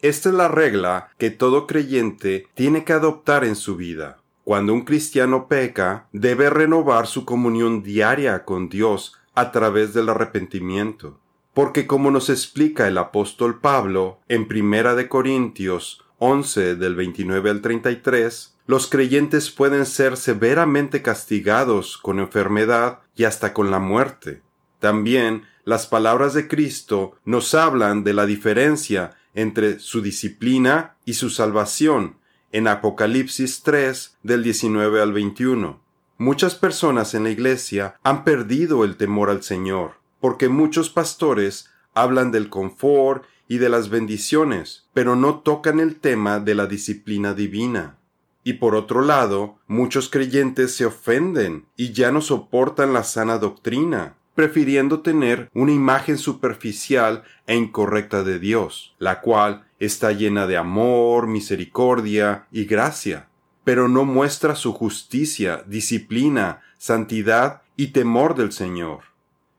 Esta 0.00 0.28
es 0.30 0.34
la 0.34 0.48
regla 0.48 1.10
que 1.18 1.30
todo 1.30 1.66
creyente 1.66 2.46
tiene 2.54 2.84
que 2.84 2.94
adoptar 2.94 3.44
en 3.44 3.54
su 3.54 3.76
vida. 3.76 4.16
Cuando 4.44 4.72
un 4.72 4.86
cristiano 4.86 5.46
peca, 5.46 6.06
debe 6.12 6.48
renovar 6.48 7.06
su 7.06 7.26
comunión 7.26 7.82
diaria 7.82 8.46
con 8.46 8.70
Dios 8.70 9.14
a 9.34 9.52
través 9.52 9.92
del 9.92 10.08
arrepentimiento. 10.08 11.20
porque 11.54 11.88
como 11.88 12.12
nos 12.12 12.30
explica 12.30 12.86
el 12.86 12.98
apóstol 12.98 13.58
Pablo 13.60 14.20
en 14.28 14.46
Primera 14.46 14.94
de 14.94 15.08
Corintios 15.08 16.04
11 16.18 16.76
del 16.76 16.94
29 16.94 17.50
al 17.50 17.62
33, 17.62 18.57
los 18.68 18.86
creyentes 18.86 19.50
pueden 19.50 19.86
ser 19.86 20.18
severamente 20.18 21.00
castigados 21.00 21.96
con 21.96 22.18
enfermedad 22.18 22.98
y 23.16 23.24
hasta 23.24 23.54
con 23.54 23.70
la 23.70 23.78
muerte. 23.78 24.42
También 24.78 25.44
las 25.64 25.86
palabras 25.86 26.34
de 26.34 26.48
Cristo 26.48 27.16
nos 27.24 27.54
hablan 27.54 28.04
de 28.04 28.12
la 28.12 28.26
diferencia 28.26 29.16
entre 29.32 29.78
su 29.78 30.02
disciplina 30.02 30.96
y 31.06 31.14
su 31.14 31.30
salvación 31.30 32.18
en 32.52 32.68
Apocalipsis 32.68 33.62
3 33.62 34.18
del 34.22 34.42
19 34.42 35.00
al 35.00 35.14
21. 35.14 35.80
Muchas 36.18 36.54
personas 36.54 37.14
en 37.14 37.24
la 37.24 37.30
iglesia 37.30 37.96
han 38.02 38.22
perdido 38.22 38.84
el 38.84 38.96
temor 38.96 39.30
al 39.30 39.42
Señor, 39.42 39.94
porque 40.20 40.50
muchos 40.50 40.90
pastores 40.90 41.70
hablan 41.94 42.32
del 42.32 42.50
confort 42.50 43.24
y 43.48 43.56
de 43.56 43.70
las 43.70 43.88
bendiciones, 43.88 44.90
pero 44.92 45.16
no 45.16 45.38
tocan 45.38 45.80
el 45.80 45.96
tema 45.96 46.38
de 46.38 46.54
la 46.54 46.66
disciplina 46.66 47.32
divina. 47.32 47.97
Y 48.44 48.54
por 48.54 48.74
otro 48.74 49.02
lado, 49.02 49.58
muchos 49.66 50.08
creyentes 50.08 50.74
se 50.74 50.86
ofenden 50.86 51.66
y 51.76 51.92
ya 51.92 52.12
no 52.12 52.20
soportan 52.20 52.92
la 52.92 53.04
sana 53.04 53.38
doctrina, 53.38 54.16
prefiriendo 54.34 55.00
tener 55.00 55.50
una 55.52 55.72
imagen 55.72 56.16
superficial 56.16 57.24
e 57.46 57.56
incorrecta 57.56 58.22
de 58.22 58.38
Dios, 58.38 58.94
la 58.98 59.20
cual 59.20 59.66
está 59.80 60.12
llena 60.12 60.46
de 60.46 60.56
amor, 60.56 61.26
misericordia 61.26 62.46
y 62.52 62.64
gracia, 62.64 63.28
pero 63.64 63.88
no 63.88 64.04
muestra 64.04 64.54
su 64.54 64.72
justicia, 64.72 65.64
disciplina, 65.66 66.60
santidad 66.78 67.62
y 67.76 67.88
temor 67.88 68.34
del 68.34 68.52
Señor. 68.52 69.00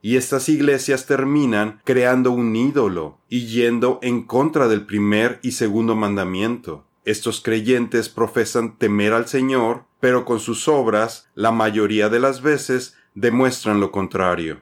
Y 0.02 0.16
estas 0.16 0.48
iglesias 0.48 1.04
terminan 1.06 1.80
creando 1.84 2.30
un 2.30 2.56
ídolo 2.56 3.18
y 3.28 3.46
yendo 3.46 3.98
en 4.02 4.22
contra 4.22 4.66
del 4.66 4.86
primer 4.86 5.38
y 5.42 5.52
segundo 5.52 5.94
mandamiento. 5.94 6.86
Estos 7.04 7.40
creyentes 7.40 8.08
profesan 8.08 8.76
temer 8.76 9.12
al 9.12 9.26
Señor, 9.28 9.84
pero 10.00 10.24
con 10.24 10.40
sus 10.40 10.68
obras, 10.68 11.28
la 11.34 11.50
mayoría 11.50 12.08
de 12.08 12.20
las 12.20 12.42
veces, 12.42 12.96
demuestran 13.14 13.80
lo 13.80 13.90
contrario. 13.90 14.60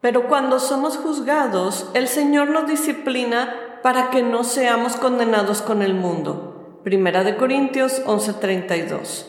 Pero 0.00 0.28
cuando 0.28 0.60
somos 0.60 0.96
juzgados, 0.96 1.90
el 1.94 2.08
Señor 2.08 2.50
nos 2.50 2.66
disciplina 2.66 3.80
para 3.82 4.10
que 4.10 4.22
no 4.22 4.44
seamos 4.44 4.96
condenados 4.96 5.62
con 5.62 5.82
el 5.82 5.94
mundo. 5.94 6.80
Primera 6.84 7.24
de 7.24 7.36
Corintios 7.36 8.02
11:32. 8.06 9.26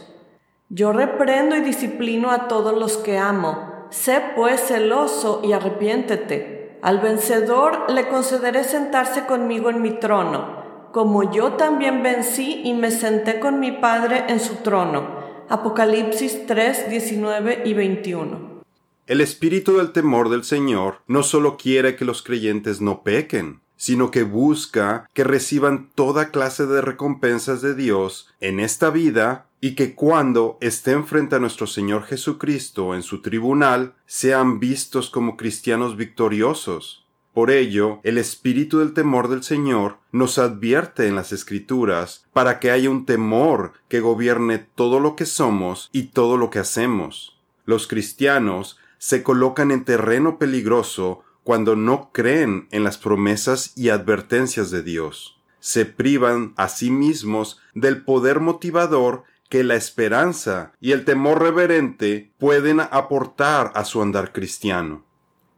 Yo 0.69 0.93
reprendo 0.93 1.55
y 1.55 1.61
disciplino 1.61 2.31
a 2.31 2.47
todos 2.47 2.77
los 2.77 2.97
que 2.97 3.17
amo 3.17 3.71
Sé 3.91 4.23
pues 4.37 4.61
celoso 4.61 5.41
y 5.43 5.51
arrepiéntete. 5.51 6.79
Al 6.81 6.99
vencedor 6.99 7.91
le 7.91 8.07
concederé 8.07 8.63
sentarse 8.63 9.25
conmigo 9.25 9.69
en 9.69 9.81
mi 9.81 9.91
trono, 9.91 10.60
como 10.91 11.31
yo 11.31 11.53
también 11.53 12.03
vencí 12.03 12.61
y 12.63 12.73
me 12.73 12.91
senté 12.91 13.39
con 13.39 13.59
mi 13.59 13.71
Padre 13.71 14.25
en 14.27 14.39
su 14.39 14.55
trono. 14.55 15.21
Apocalipsis 15.49 16.45
3, 16.47 16.89
19 16.89 17.63
y 17.65 17.73
21. 17.73 18.61
El 19.07 19.21
espíritu 19.21 19.77
del 19.77 19.91
temor 19.91 20.29
del 20.29 20.43
Señor 20.43 21.01
no 21.07 21.23
solo 21.23 21.57
quiere 21.57 21.95
que 21.95 22.05
los 22.05 22.21
creyentes 22.21 22.79
no 22.79 23.03
pequen, 23.03 23.59
sino 23.75 24.11
que 24.11 24.23
busca 24.23 25.09
que 25.13 25.23
reciban 25.23 25.89
toda 25.95 26.29
clase 26.29 26.67
de 26.67 26.81
recompensas 26.81 27.61
de 27.61 27.73
Dios 27.73 28.29
en 28.39 28.59
esta 28.59 28.91
vida 28.91 29.47
y 29.59 29.75
que 29.75 29.95
cuando 29.95 30.57
estén 30.61 31.05
frente 31.05 31.35
a 31.35 31.39
nuestro 31.39 31.67
Señor 31.67 32.03
Jesucristo 32.03 32.95
en 32.95 33.03
su 33.03 33.21
tribunal 33.21 33.95
sean 34.05 34.59
vistos 34.59 35.09
como 35.09 35.35
cristianos 35.35 35.97
victoriosos. 35.97 37.00
Por 37.33 37.49
ello, 37.49 38.01
el 38.03 38.17
espíritu 38.17 38.79
del 38.79 38.93
temor 38.93 39.29
del 39.29 39.43
Señor 39.43 39.97
nos 40.11 40.37
advierte 40.37 41.07
en 41.07 41.15
las 41.15 41.31
Escrituras 41.31 42.25
para 42.33 42.59
que 42.59 42.71
haya 42.71 42.89
un 42.89 43.05
temor 43.05 43.73
que 43.87 44.01
gobierne 44.01 44.59
todo 44.59 44.99
lo 44.99 45.15
que 45.15 45.25
somos 45.25 45.89
y 45.93 46.03
todo 46.07 46.35
lo 46.35 46.49
que 46.49 46.59
hacemos. 46.59 47.39
Los 47.65 47.87
cristianos 47.87 48.77
se 48.97 49.23
colocan 49.23 49.71
en 49.71 49.85
terreno 49.85 50.37
peligroso 50.37 51.23
cuando 51.43 51.75
no 51.75 52.11
creen 52.11 52.67
en 52.71 52.83
las 52.83 52.97
promesas 52.97 53.73
y 53.77 53.89
advertencias 53.89 54.69
de 54.69 54.83
Dios. 54.83 55.39
Se 55.59 55.85
privan 55.85 56.53
a 56.57 56.67
sí 56.67 56.91
mismos 56.91 57.61
del 57.73 58.03
poder 58.03 58.41
motivador 58.41 59.23
que 59.47 59.63
la 59.63 59.75
esperanza 59.75 60.73
y 60.79 60.91
el 60.91 61.05
temor 61.05 61.41
reverente 61.41 62.31
pueden 62.39 62.79
aportar 62.79 63.71
a 63.75 63.85
su 63.85 64.01
andar 64.01 64.33
cristiano. 64.33 65.03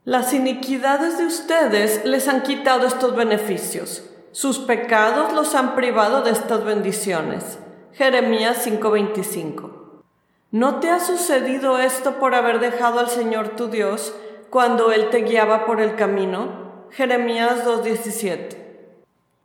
Las 0.06 0.34
iniquidades 0.34 1.18
de 1.18 1.26
ustedes 1.26 2.04
les 2.04 2.28
han 2.28 2.44
quitado 2.44 2.86
estos 2.86 3.16
beneficios. 3.16 4.04
Sus 4.34 4.60
pecados 4.60 5.32
los 5.32 5.56
han 5.56 5.76
privado 5.76 6.24
de 6.24 6.32
estas 6.32 6.66
bendiciones. 6.66 7.58
Jeremías 7.94 8.58
5:25. 8.66 10.04
¿No 10.52 10.82
te 10.82 10.90
ha 10.90 11.00
sucedido 11.00 11.80
esto 11.80 12.20
por 12.20 12.36
haber 12.36 12.60
dejado 12.60 13.00
al 13.00 13.08
Señor 13.08 13.56
tu 13.56 13.70
Dios 13.70 14.14
cuando 14.50 14.92
Él 14.92 15.10
te 15.10 15.20
guiaba 15.20 15.66
por 15.66 15.80
el 15.80 15.96
camino? 15.96 16.88
Jeremías 16.92 17.64
2:17 17.64 18.63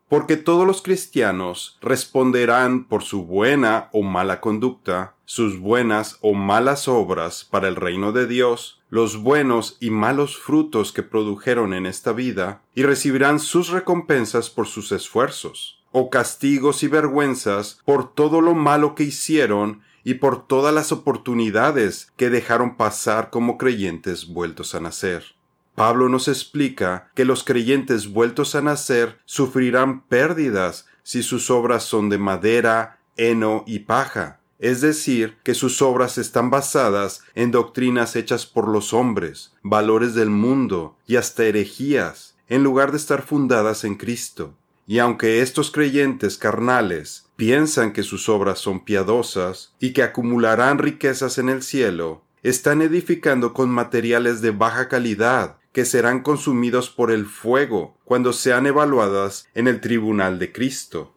porque 0.09 0.37
todos 0.37 0.67
los 0.67 0.83
cristianos 0.83 1.79
responderán 1.81 2.85
por 2.85 3.03
su 3.03 3.25
buena 3.25 3.89
o 3.93 4.03
mala 4.03 4.41
conducta, 4.41 5.15
sus 5.25 5.59
buenas 5.59 6.19
o 6.23 6.33
malas 6.33 6.89
obras 6.89 7.45
para 7.45 7.69
el 7.69 7.77
reino 7.77 8.13
de 8.13 8.27
Dios, 8.27 8.81
los 8.89 9.19
buenos 9.19 9.77
y 9.81 9.91
malos 9.91 10.39
frutos 10.39 10.93
que 10.93 11.03
produjeron 11.03 11.75
en 11.75 11.85
esta 11.85 12.13
vida, 12.13 12.63
y 12.75 12.85
recibirán 12.85 13.39
sus 13.39 13.69
recompensas 13.69 14.49
por 14.49 14.67
sus 14.67 14.93
esfuerzos, 14.93 15.85
o 15.93 16.09
castigos 16.09 16.83
y 16.83 16.89
vergüenzas 16.89 17.81
por 17.85 18.15
todo 18.15 18.41
lo 18.41 18.55
malo 18.55 18.95
que 18.95 19.05
hicieron 19.05 19.83
y 20.05 20.15
por 20.15 20.47
todas 20.47 20.75
las 20.75 20.91
oportunidades 20.91 22.13
que 22.17 22.31
dejaron 22.31 22.77
pasar 22.77 23.29
como 23.29 23.59
creyentes 23.59 24.29
vueltos 24.29 24.75
a 24.75 24.81
nacer. 24.81 25.38
Pablo 25.79 26.09
nos 26.09 26.27
explica 26.27 27.09
que 27.15 27.25
los 27.25 27.45
creyentes 27.45 28.09
vueltos 28.09 28.57
a 28.57 28.61
nacer 28.61 29.21
sufrirán 29.27 30.01
pérdidas 30.01 30.87
si 31.05 31.23
sus 31.23 31.53
obras 31.53 31.85
son 31.85 32.09
de 32.09 32.19
madera, 32.19 32.99
heno 33.17 33.63
y 33.65 33.79
paja, 33.79 34.41
es 34.59 34.81
decir, 34.81 35.37
que 35.45 35.55
sus 35.55 35.81
obras 35.81 36.19
están 36.19 36.51
basadas 36.51 37.23
en 37.37 37.53
doctrinas 37.53 38.17
hechas 38.17 38.45
por 38.45 38.67
los 38.67 38.93
hombres, 38.93 39.53
valores 39.63 40.15
del 40.15 40.31
mundo 40.31 40.97
y 41.07 41.15
hasta 41.15 41.45
herejías, 41.45 42.35
en 42.49 42.65
lugar 42.65 42.91
de 42.91 42.97
estar 42.97 43.23
fundadas 43.23 43.85
en 43.85 43.95
Cristo. 43.95 44.55
Y 44.89 44.99
aunque 44.99 45.43
estos 45.43 45.71
creyentes 45.71 46.39
carnales 46.39 47.27
piensan 47.37 47.93
que 47.93 48.03
sus 48.03 48.29
obras 48.29 48.59
son 48.59 48.81
piadosas 48.81 49.75
y 49.79 49.93
que 49.93 50.03
acumularán 50.03 50.79
riquezas 50.79 51.39
en 51.39 51.49
el 51.49 51.63
cielo, 51.63 52.25
están 52.43 52.83
edificando 52.83 53.53
con 53.53 53.71
materiales 53.71 54.41
de 54.41 54.51
baja 54.51 54.89
calidad 54.89 55.58
que 55.73 55.85
serán 55.85 56.23
consumidos 56.23 56.91
por 56.91 57.11
el 57.11 57.27
fuego 57.27 57.97
cuando 58.05 58.33
sean 58.33 58.67
evaluadas 58.67 59.49
en 59.55 59.69
el 59.69 59.81
tribunal 59.81 60.39
de 60.39 60.53
Cristo. 60.53 61.13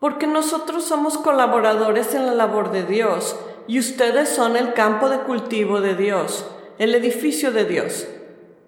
Porque 0.00 0.26
nosotros 0.26 0.84
somos 0.84 1.18
colaboradores 1.18 2.14
en 2.14 2.26
la 2.26 2.34
labor 2.34 2.70
de 2.70 2.84
Dios, 2.84 3.36
y 3.66 3.78
ustedes 3.78 4.28
son 4.28 4.56
el 4.56 4.72
campo 4.72 5.10
de 5.10 5.18
cultivo 5.18 5.80
de 5.80 5.94
Dios, 5.94 6.46
el 6.78 6.94
edificio 6.94 7.52
de 7.52 7.64
Dios. 7.64 8.06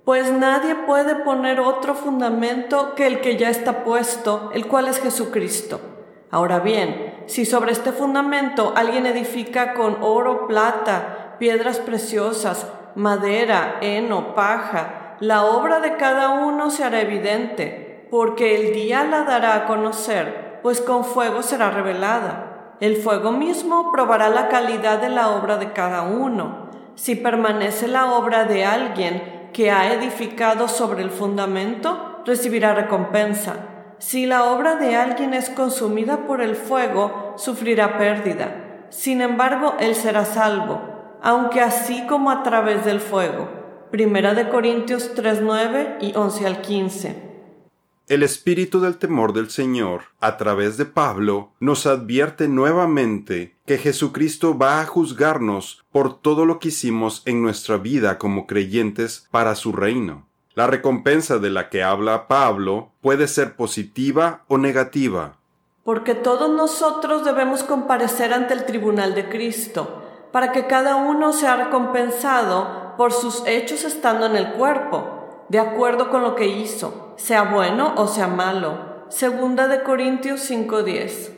Pues 0.04 0.30
nadie 0.30 0.74
puede 0.74 1.14
poner 1.14 1.60
otro 1.60 1.94
fundamento 1.94 2.94
que 2.94 3.06
el 3.06 3.20
que 3.20 3.36
ya 3.36 3.48
está 3.48 3.84
puesto, 3.84 4.50
el 4.52 4.66
cual 4.66 4.88
es 4.88 4.98
Jesucristo. 4.98 5.80
Ahora 6.30 6.60
bien, 6.60 7.24
si 7.26 7.46
sobre 7.46 7.72
este 7.72 7.92
fundamento 7.92 8.72
alguien 8.76 9.06
edifica 9.06 9.74
con 9.74 9.98
oro, 10.02 10.46
plata, 10.46 11.36
piedras 11.38 11.78
preciosas, 11.78 12.66
madera, 12.94 13.78
heno, 13.80 14.34
paja, 14.34 14.99
la 15.20 15.44
obra 15.44 15.80
de 15.80 15.96
cada 15.96 16.30
uno 16.30 16.70
se 16.70 16.82
hará 16.82 17.02
evidente, 17.02 18.06
porque 18.10 18.56
el 18.56 18.72
día 18.72 19.04
la 19.04 19.24
dará 19.24 19.54
a 19.54 19.66
conocer, 19.66 20.60
pues 20.62 20.80
con 20.80 21.04
fuego 21.04 21.42
será 21.42 21.70
revelada. 21.70 22.76
El 22.80 22.96
fuego 22.96 23.30
mismo 23.30 23.92
probará 23.92 24.30
la 24.30 24.48
calidad 24.48 24.98
de 24.98 25.10
la 25.10 25.28
obra 25.28 25.58
de 25.58 25.72
cada 25.72 26.04
uno. 26.04 26.70
Si 26.94 27.16
permanece 27.16 27.86
la 27.86 28.14
obra 28.14 28.44
de 28.44 28.64
alguien 28.64 29.50
que 29.52 29.70
ha 29.70 29.92
edificado 29.92 30.68
sobre 30.68 31.02
el 31.02 31.10
fundamento, 31.10 32.22
recibirá 32.24 32.74
recompensa. 32.74 33.56
Si 33.98 34.24
la 34.24 34.44
obra 34.44 34.76
de 34.76 34.96
alguien 34.96 35.34
es 35.34 35.50
consumida 35.50 36.26
por 36.26 36.40
el 36.40 36.56
fuego, 36.56 37.34
sufrirá 37.36 37.98
pérdida. 37.98 38.86
Sin 38.88 39.20
embargo, 39.20 39.74
él 39.80 39.94
será 39.94 40.24
salvo, 40.24 40.80
aunque 41.22 41.60
así 41.60 42.06
como 42.06 42.30
a 42.30 42.42
través 42.42 42.86
del 42.86 43.00
fuego 43.00 43.59
Primera 43.90 44.34
de 44.34 44.48
Corintios 44.48 45.16
3:9 45.16 45.98
y 46.00 46.12
11 46.14 46.46
al 46.46 46.60
15. 46.60 47.30
El 48.06 48.22
espíritu 48.22 48.80
del 48.80 48.98
temor 48.98 49.32
del 49.32 49.50
Señor, 49.50 50.02
a 50.20 50.36
través 50.36 50.76
de 50.76 50.84
Pablo, 50.84 51.50
nos 51.58 51.86
advierte 51.86 52.46
nuevamente 52.46 53.56
que 53.66 53.78
Jesucristo 53.78 54.56
va 54.56 54.80
a 54.80 54.86
juzgarnos 54.86 55.84
por 55.90 56.20
todo 56.20 56.46
lo 56.46 56.60
que 56.60 56.68
hicimos 56.68 57.22
en 57.26 57.42
nuestra 57.42 57.78
vida 57.78 58.16
como 58.16 58.46
creyentes 58.46 59.26
para 59.32 59.56
su 59.56 59.72
reino. 59.72 60.24
La 60.54 60.68
recompensa 60.68 61.38
de 61.38 61.50
la 61.50 61.68
que 61.68 61.82
habla 61.82 62.28
Pablo 62.28 62.92
puede 63.00 63.26
ser 63.26 63.56
positiva 63.56 64.44
o 64.46 64.56
negativa. 64.56 65.38
Porque 65.82 66.14
todos 66.14 66.48
nosotros 66.48 67.24
debemos 67.24 67.64
comparecer 67.64 68.32
ante 68.32 68.54
el 68.54 68.66
tribunal 68.66 69.16
de 69.16 69.28
Cristo, 69.28 70.04
para 70.30 70.52
que 70.52 70.68
cada 70.68 70.94
uno 70.94 71.32
sea 71.32 71.56
recompensado 71.56 72.79
por 73.00 73.14
sus 73.14 73.42
hechos 73.46 73.84
estando 73.84 74.26
en 74.26 74.36
el 74.36 74.52
cuerpo, 74.52 75.46
de 75.48 75.58
acuerdo 75.58 76.10
con 76.10 76.20
lo 76.20 76.36
que 76.36 76.48
hizo, 76.48 77.14
sea 77.16 77.44
bueno 77.44 77.94
o 77.96 78.06
sea 78.06 78.26
malo. 78.26 79.06
Segunda 79.08 79.68
de 79.68 79.82
Corintios 79.82 80.42
5:10. 80.42 81.32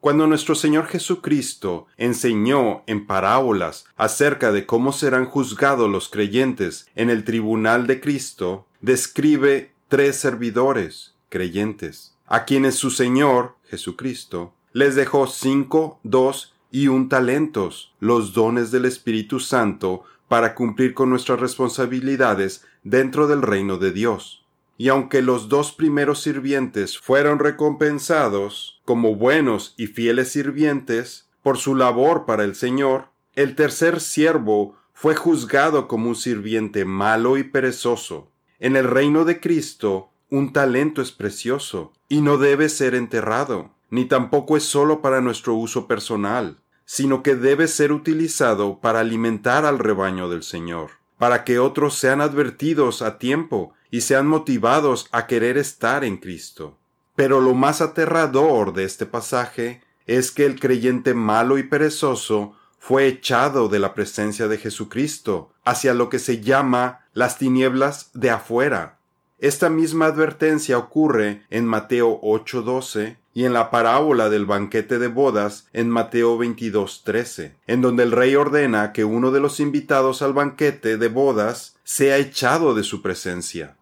Cuando 0.00 0.26
nuestro 0.26 0.54
Señor 0.54 0.86
Jesucristo 0.86 1.86
enseñó 1.98 2.82
en 2.86 3.06
parábolas 3.06 3.84
acerca 3.98 4.52
de 4.52 4.64
cómo 4.64 4.92
serán 4.92 5.26
juzgados 5.26 5.90
los 5.90 6.08
creyentes 6.08 6.88
en 6.94 7.10
el 7.10 7.24
tribunal 7.24 7.86
de 7.86 8.00
Cristo, 8.00 8.64
describe 8.80 9.72
tres 9.88 10.16
servidores 10.16 11.14
creyentes, 11.28 12.14
a 12.26 12.46
quienes 12.46 12.76
su 12.76 12.90
Señor, 12.90 13.54
Jesucristo, 13.68 14.54
les 14.72 14.94
dejó 14.94 15.26
cinco, 15.26 16.00
dos 16.04 16.54
y 16.70 16.88
un 16.88 17.10
talentos, 17.10 17.92
los 18.00 18.32
dones 18.32 18.70
del 18.70 18.86
Espíritu 18.86 19.40
Santo, 19.40 20.04
para 20.30 20.54
cumplir 20.54 20.94
con 20.94 21.10
nuestras 21.10 21.40
responsabilidades 21.40 22.64
dentro 22.84 23.26
del 23.26 23.42
reino 23.42 23.78
de 23.78 23.90
Dios 23.90 24.46
y 24.78 24.88
aunque 24.88 25.22
los 25.22 25.48
dos 25.50 25.72
primeros 25.72 26.22
sirvientes 26.22 26.98
fueron 26.98 27.38
recompensados 27.38 28.80
como 28.86 29.16
buenos 29.16 29.74
y 29.76 29.88
fieles 29.88 30.30
sirvientes 30.32 31.28
por 31.42 31.58
su 31.58 31.74
labor 31.74 32.24
para 32.24 32.44
el 32.44 32.54
Señor, 32.54 33.08
el 33.34 33.56
tercer 33.56 34.00
siervo 34.00 34.76
fue 34.94 35.16
juzgado 35.16 35.86
como 35.86 36.08
un 36.08 36.16
sirviente 36.16 36.86
malo 36.86 37.36
y 37.36 37.42
perezoso. 37.42 38.30
En 38.58 38.74
el 38.74 38.88
reino 38.88 39.26
de 39.26 39.38
Cristo, 39.38 40.12
un 40.30 40.54
talento 40.54 41.02
es 41.02 41.12
precioso 41.12 41.92
y 42.08 42.22
no 42.22 42.38
debe 42.38 42.68
ser 42.70 42.94
enterrado, 42.94 43.72
ni 43.90 44.06
tampoco 44.06 44.56
es 44.56 44.62
solo 44.62 45.02
para 45.02 45.20
nuestro 45.20 45.56
uso 45.56 45.86
personal, 45.88 46.56
sino 46.92 47.22
que 47.22 47.36
debe 47.36 47.68
ser 47.68 47.92
utilizado 47.92 48.80
para 48.80 48.98
alimentar 48.98 49.64
al 49.64 49.78
rebaño 49.78 50.28
del 50.28 50.42
Señor, 50.42 50.90
para 51.18 51.44
que 51.44 51.60
otros 51.60 51.94
sean 51.94 52.20
advertidos 52.20 53.00
a 53.00 53.16
tiempo 53.16 53.72
y 53.92 54.00
sean 54.00 54.26
motivados 54.26 55.06
a 55.12 55.28
querer 55.28 55.56
estar 55.56 56.02
en 56.02 56.16
Cristo. 56.16 56.78
Pero 57.14 57.40
lo 57.40 57.54
más 57.54 57.80
aterrador 57.80 58.72
de 58.72 58.82
este 58.82 59.06
pasaje 59.06 59.84
es 60.06 60.32
que 60.32 60.44
el 60.44 60.58
creyente 60.58 61.14
malo 61.14 61.58
y 61.58 61.62
perezoso 61.62 62.56
fue 62.80 63.06
echado 63.06 63.68
de 63.68 63.78
la 63.78 63.94
presencia 63.94 64.48
de 64.48 64.58
Jesucristo 64.58 65.52
hacia 65.64 65.94
lo 65.94 66.08
que 66.08 66.18
se 66.18 66.40
llama 66.40 67.06
las 67.12 67.38
tinieblas 67.38 68.10
de 68.14 68.30
afuera. 68.30 68.98
Esta 69.40 69.70
misma 69.70 70.04
advertencia 70.04 70.76
ocurre 70.76 71.46
en 71.48 71.64
Mateo 71.64 72.20
8:12 72.22 73.16
y 73.32 73.46
en 73.46 73.54
la 73.54 73.70
parábola 73.70 74.28
del 74.28 74.44
banquete 74.44 74.98
de 74.98 75.08
bodas 75.08 75.66
en 75.72 75.88
Mateo 75.88 76.36
22:13, 76.36 77.54
en 77.66 77.80
donde 77.80 78.02
el 78.02 78.12
rey 78.12 78.36
ordena 78.36 78.92
que 78.92 79.06
uno 79.06 79.30
de 79.30 79.40
los 79.40 79.58
invitados 79.58 80.20
al 80.20 80.34
banquete 80.34 80.98
de 80.98 81.08
bodas 81.08 81.78
sea 81.84 82.18
echado 82.18 82.74
de 82.74 82.82
su 82.82 83.00
presencia. 83.00 83.76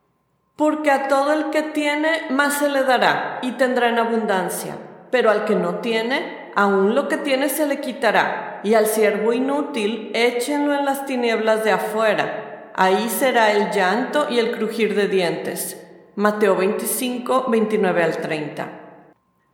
Porque 0.54 0.92
a 0.92 1.08
todo 1.08 1.32
el 1.32 1.50
que 1.50 1.62
tiene 1.62 2.30
más 2.30 2.58
se 2.58 2.68
le 2.68 2.84
dará 2.84 3.40
y 3.42 3.52
tendrá 3.52 3.88
en 3.88 3.98
abundancia, 3.98 4.78
pero 5.10 5.28
al 5.28 5.44
que 5.44 5.56
no 5.56 5.80
tiene, 5.80 6.52
aún 6.54 6.94
lo 6.94 7.08
que 7.08 7.16
tiene 7.16 7.48
se 7.48 7.66
le 7.66 7.80
quitará, 7.80 8.60
y 8.62 8.74
al 8.74 8.86
siervo 8.86 9.32
inútil 9.32 10.12
échenlo 10.14 10.72
en 10.72 10.84
las 10.84 11.04
tinieblas 11.04 11.64
de 11.64 11.72
afuera, 11.72 12.47
ahí 12.78 13.08
será 13.08 13.50
el 13.50 13.72
llanto 13.72 14.28
y 14.30 14.38
el 14.38 14.52
crujir 14.52 14.94
de 14.94 15.08
dientes. 15.08 15.84
Mateo 16.14 16.54
25, 16.54 17.46
29 17.48 18.02
al 18.04 18.18
30. 18.18 18.68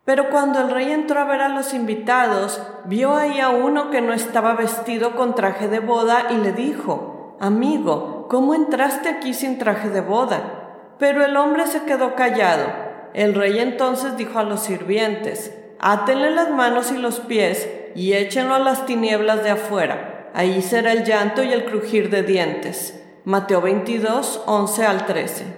Pero 0.05 0.29
cuando 0.29 0.61
el 0.61 0.71
rey 0.71 0.93
entró 0.93 1.21
a 1.21 1.25
ver 1.25 1.41
a 1.41 1.49
los 1.49 1.73
invitados, 1.73 2.61
vio 2.85 3.17
ahí 3.17 3.41
a 3.41 3.49
uno 3.49 3.89
que 3.89 4.03
no 4.03 4.13
estaba 4.13 4.53
vestido 4.53 5.17
con 5.17 5.35
traje 5.35 5.69
de 5.69 5.81
boda 5.81 6.27
y 6.33 6.37
le 6.37 6.53
dijo, 6.53 7.39
Amigo, 7.41 8.27
¿cómo 8.29 8.55
entraste 8.55 9.09
aquí 9.09 9.33
sin 9.33 9.57
traje 9.57 9.89
de 9.89 10.03
boda? 10.03 10.97
Pero 10.99 11.25
el 11.25 11.39
hombre 11.39 11.67
se 11.67 11.85
quedó 11.85 12.15
callado. 12.17 12.67
El 13.15 13.35
rey 13.35 13.59
entonces 13.59 14.19
dijo 14.19 14.39
a 14.39 14.45
los 14.45 14.61
sirvientes, 14.61 15.57
Átenle 15.81 16.31
las 16.31 16.51
manos 16.51 16.93
y 16.93 16.99
los 16.99 17.21
pies 17.21 17.71
y 17.95 18.13
échenlo 18.13 18.55
a 18.55 18.59
las 18.59 18.85
tinieblas 18.85 19.43
de 19.43 19.51
afuera. 19.51 20.31
Ahí 20.35 20.61
será 20.61 20.93
el 20.93 21.05
llanto 21.05 21.43
y 21.43 21.55
el 21.55 21.65
crujir 21.65 22.11
de 22.11 22.23
dientes. 22.23 23.01
Mateo 23.27 23.63
22, 23.63 24.43
11 24.45 24.85
al 24.85 25.07
13. 25.07 25.57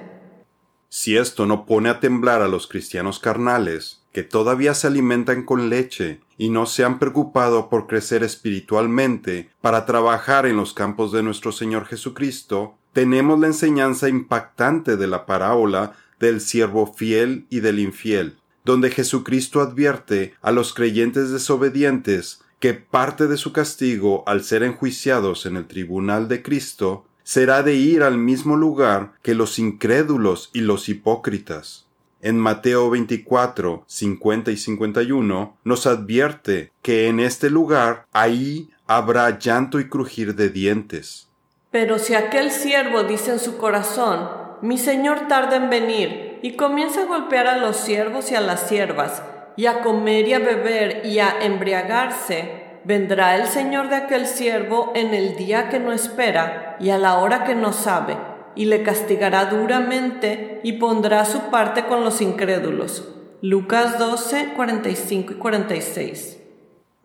Si 0.89 1.17
esto 1.17 1.47
no 1.47 1.67
pone 1.67 1.89
a 1.89 1.99
temblar 1.99 2.41
a 2.41 2.47
los 2.47 2.69
cristianos 2.69 3.19
carnales, 3.19 4.03
que 4.13 4.23
todavía 4.23 4.73
se 4.73 4.87
alimentan 4.87 5.45
con 5.45 5.69
leche 5.69 6.21
y 6.39 6.51
no 6.51 6.67
se 6.67 6.85
han 6.85 7.01
preocupado 7.01 7.69
por 7.69 7.89
crecer 7.89 8.23
espiritualmente 8.23 9.51
para 9.61 9.85
trabajar 9.85 10.47
en 10.47 10.57
los 10.57 10.75
campos 10.75 11.11
de 11.11 11.25
nuestro 11.25 11.51
Señor 11.51 11.87
Jesucristo, 11.87 12.77
tenemos 12.93 13.41
la 13.41 13.49
enseñanza 13.49 14.09
impactante 14.09 14.97
de 14.97 15.09
la 15.09 15.27
parábola 15.27 15.97
del 16.21 16.41
siervo 16.41 16.95
fiel 16.95 17.47
y 17.51 17.59
del 17.59 17.81
infiel, 17.81 18.39
donde 18.65 18.91
Jesucristo 18.91 19.61
advierte 19.61 20.35
a 20.41 20.53
los 20.53 20.73
creyentes 20.73 21.33
desobedientes 21.33 22.43
que 22.61 22.75
parte 22.75 23.27
de 23.27 23.37
su 23.37 23.53
castigo 23.53 24.23
al 24.29 24.45
ser 24.45 24.63
enjuiciados 24.63 25.47
en 25.47 25.57
el 25.57 25.67
tribunal 25.67 26.29
de 26.29 26.45
Cristo 26.45 27.07
será 27.27 27.65
de 27.65 27.75
ir 27.75 28.05
al 28.05 28.19
mismo 28.19 28.55
lugar 28.55 29.15
que 29.21 29.35
los 29.35 29.59
incrédulos 29.59 30.49
y 30.53 30.61
los 30.61 30.89
hipócritas. 30.89 31.89
En 32.23 32.39
Mateo 32.39 32.89
24, 32.89 33.83
50 33.85 34.53
y 34.53 34.57
51 34.57 35.57
nos 35.65 35.87
advierte 35.89 36.71
que 36.83 37.09
en 37.09 37.19
este 37.19 37.51
lugar 37.51 38.07
ahí 38.13 38.71
habrá 38.87 39.41
llanto 39.41 39.81
y 39.81 39.89
crujir 39.89 40.37
de 40.37 40.51
dientes. 40.51 41.29
Pero 41.73 41.99
si 41.99 42.15
aquel 42.15 42.53
siervo 42.53 43.03
dice 43.03 43.33
en 43.33 43.41
su 43.41 43.57
corazón, 43.57 44.31
mi 44.63 44.79
señor 44.79 45.27
tarda 45.27 45.57
en 45.57 45.69
venir, 45.69 46.39
y 46.43 46.55
comienza 46.55 47.03
a 47.03 47.07
golpear 47.07 47.49
a 47.49 47.59
los 47.59 47.77
siervos 47.77 48.31
y 48.31 48.37
a 48.37 48.41
las 48.41 48.69
siervas, 48.69 49.25
y 49.57 49.67
a 49.67 49.81
comer 49.81 50.29
y 50.29 50.35
a 50.35 50.39
beber 50.39 51.05
y 51.05 51.19
a 51.19 51.41
embriagarse, 51.43 52.66
vendrá 52.87 53.35
el 53.35 53.49
señor 53.49 53.89
de 53.89 53.97
aquel 53.97 54.27
siervo 54.27 54.93
en 54.95 55.13
el 55.13 55.37
día 55.37 55.69
que 55.69 55.81
no 55.81 55.93
espera 55.93 56.77
y 56.79 56.91
a 56.91 56.99
la 56.99 57.19
hora 57.19 57.43
que 57.43 57.57
no 57.57 57.73
sabe, 57.73 58.17
y 58.55 58.67
le 58.67 58.85
castigará 58.85 59.47
duramente 59.47 60.61
y 60.63 60.75
pondrá 60.75 61.25
su 61.25 61.51
parte 61.51 61.87
con 61.87 62.05
los 62.05 62.21
incrédulos. 62.21 63.13
Lucas 63.43 63.99
12, 63.99 64.53
45 64.55 65.33
y 65.33 65.37
46. 65.37 66.39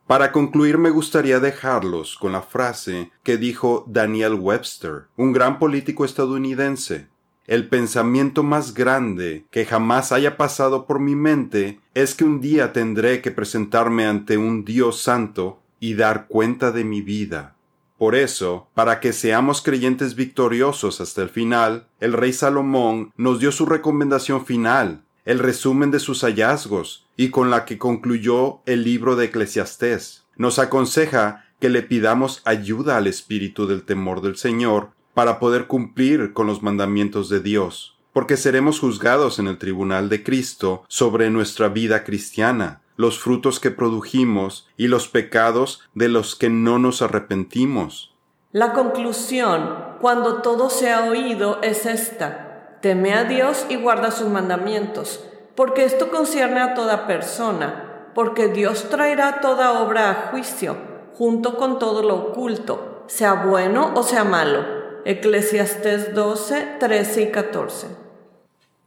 Para 0.06 0.32
concluir 0.32 0.78
me 0.78 0.92
gustaría 0.92 1.40
dejarlos 1.40 2.16
con 2.16 2.34
la 2.34 2.44
frase 2.44 3.10
que 3.24 3.38
dijo 3.38 3.84
Daniel 3.88 4.36
Webster, 4.36 5.06
un 5.18 5.34
gran 5.34 5.58
político 5.58 6.06
estadounidense. 6.06 7.08
El 7.48 7.68
pensamiento 7.70 8.44
más 8.44 8.76
grande 8.76 9.46
que 9.50 9.66
jamás 9.66 10.12
haya 10.12 10.38
pasado 10.38 10.86
por 10.86 11.00
mi 11.00 11.16
mente 11.16 11.80
es 11.96 12.14
que 12.14 12.24
un 12.24 12.40
día 12.40 12.72
tendré 12.72 13.22
que 13.22 13.32
presentarme 13.32 14.06
ante 14.06 14.38
un 14.38 14.64
Dios 14.64 15.02
santo 15.02 15.61
y 15.82 15.96
dar 15.96 16.28
cuenta 16.28 16.72
de 16.72 16.86
mi 16.86 17.02
vida. 17.02 17.56
Por 17.98 18.16
eso, 18.16 18.70
para 18.74 19.02
que 19.02 19.12
seamos 19.12 19.62
creyentes 19.62 20.16
victoriosos 20.16 21.02
hasta 21.02 21.22
el 21.22 21.30
final, 21.30 21.88
el 22.00 22.14
rey 22.14 22.32
Salomón 22.32 23.12
nos 23.18 23.40
dio 23.40 23.52
su 23.52 23.66
recomendación 23.66 24.46
final, 24.46 25.02
el 25.26 25.40
resumen 25.40 25.92
de 25.92 26.00
sus 26.00 26.22
hallazgos 26.22 27.06
y 27.18 27.30
con 27.30 27.50
la 27.50 27.66
que 27.66 27.78
concluyó 27.78 28.62
el 28.66 28.84
libro 28.84 29.16
de 29.16 29.26
Eclesiastés. 29.26 30.24
Nos 30.38 30.58
aconseja 30.58 31.46
que 31.60 31.70
le 31.70 31.84
pidamos 31.84 32.42
ayuda 32.46 32.98
al 32.98 33.08
espíritu 33.08 33.68
del 33.68 33.84
temor 33.84 34.22
del 34.22 34.36
Señor 34.36 34.92
para 35.14 35.40
poder 35.40 35.68
cumplir 35.68 36.34
con 36.34 36.48
los 36.48 36.64
mandamientos 36.64 37.30
de 37.30 37.40
Dios, 37.40 37.98
porque 38.14 38.38
seremos 38.38 38.80
juzgados 38.80 39.40
en 39.40 39.48
el 39.48 39.58
tribunal 39.58 40.10
de 40.10 40.24
Cristo 40.24 40.84
sobre 40.88 41.30
nuestra 41.30 41.70
vida 41.70 42.04
cristiana, 42.04 42.82
los 43.02 43.20
frutos 43.20 43.60
que 43.60 43.72
produjimos 43.72 44.70
y 44.78 44.88
los 44.88 45.10
pecados 45.10 45.82
de 45.94 46.08
los 46.08 46.36
que 46.36 46.50
no 46.50 46.80
nos 46.80 47.02
arrepentimos. 47.02 48.16
La 48.54 48.72
conclusión, 48.72 49.76
cuando 50.00 50.42
todo 50.42 50.70
se 50.70 50.92
ha 50.92 51.04
oído, 51.06 51.60
es 51.62 51.86
esta 51.86 52.48
teme 52.82 53.14
a 53.14 53.24
Dios 53.24 53.66
y 53.70 53.76
guarda 53.76 54.12
sus 54.12 54.28
mandamientos, 54.28 55.24
porque 55.56 55.86
esto 55.86 56.10
concierne 56.10 56.60
a 56.60 56.74
toda 56.74 57.08
persona, 57.08 58.10
porque 58.16 58.48
Dios 58.48 58.90
traerá 58.90 59.40
toda 59.40 59.82
obra 59.84 60.10
a 60.10 60.14
juicio, 60.32 60.76
junto 61.14 61.58
con 61.58 61.80
todo 61.80 62.02
lo 62.02 62.16
oculto, 62.16 63.04
sea 63.08 63.34
bueno 63.46 63.92
o 63.96 64.04
sea 64.04 64.24
malo. 64.24 64.82
Eclesiastés 65.06 66.14
12, 66.14 66.78
13 66.80 67.22
y 67.22 67.32
14. 67.32 68.01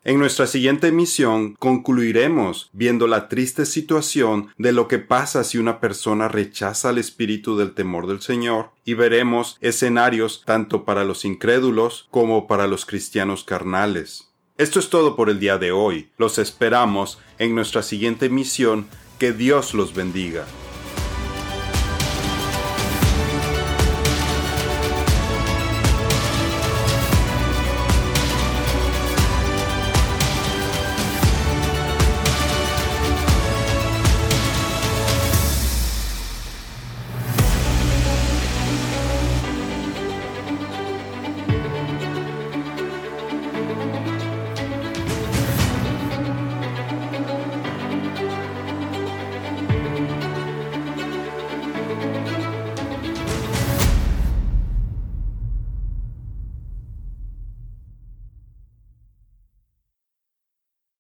En 0.07 0.19
nuestra 0.19 0.47
siguiente 0.47 0.89
emisión 0.89 1.55
concluiremos 1.55 2.69
viendo 2.75 3.07
la 3.07 3.31
triste 3.31 3.65
situación 3.65 4.49
de 4.59 4.73
lo 4.73 4.87
que 4.87 4.99
pasa 4.99 5.45
si 5.45 5.57
una 5.57 5.81
persona 5.81 6.29
rechaza 6.29 6.91
el 6.91 6.99
espíritu 6.99 7.57
del 7.57 7.73
temor 7.73 8.07
del 8.07 8.21
Señor 8.21 8.71
y 8.85 8.93
veremos 8.93 9.57
escenarios 9.63 10.43
tanto 10.45 10.85
para 10.85 11.05
los 11.05 11.25
incrédulos 11.25 12.07
como 12.11 12.47
para 12.47 12.67
los 12.67 12.85
cristianos 12.85 13.45
carnales. 13.45 14.29
Esto 14.59 14.79
es 14.79 14.91
todo 14.91 15.17
por 15.17 15.31
el 15.31 15.41
día 15.41 15.57
de 15.57 15.73
hoy. 15.73 16.11
Los 16.19 16.37
esperamos 16.37 17.19
en 17.39 17.55
nuestra 17.55 17.83
siguiente 17.83 18.27
emisión. 18.27 18.87
Que 19.19 19.33
Dios 19.33 19.73
los 19.73 19.95
bendiga. 19.95 20.45